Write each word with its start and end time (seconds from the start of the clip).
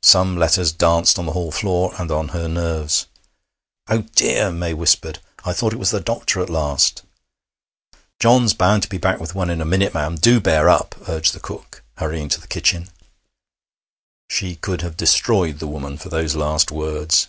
Some 0.00 0.38
letters 0.38 0.72
danced 0.72 1.18
on 1.18 1.26
the 1.26 1.32
hall 1.34 1.52
floor 1.52 1.92
and 1.98 2.10
on 2.10 2.28
her 2.28 2.48
nerves. 2.48 3.08
'Oh 3.88 4.04
dear!' 4.14 4.50
May 4.50 4.72
whispered. 4.72 5.18
'I 5.44 5.52
thought 5.52 5.74
it 5.74 5.78
was 5.78 5.90
the 5.90 6.00
doctor 6.00 6.40
at 6.40 6.48
last.' 6.48 7.02
'John's 8.18 8.54
bound 8.54 8.84
to 8.84 8.88
be 8.88 8.96
back 8.96 9.20
with 9.20 9.34
one 9.34 9.50
in 9.50 9.60
a 9.60 9.66
minute, 9.66 9.92
ma'am. 9.92 10.14
Do 10.16 10.40
bear 10.40 10.70
up,' 10.70 10.94
urged 11.10 11.34
the 11.34 11.40
cook, 11.40 11.82
hurrying 11.98 12.30
to 12.30 12.40
the 12.40 12.48
kitchen. 12.48 12.88
She 14.30 14.56
could 14.56 14.80
have 14.80 14.96
destroyed 14.96 15.58
the 15.58 15.66
woman 15.68 15.98
for 15.98 16.08
those 16.08 16.34
last 16.34 16.70
words. 16.72 17.28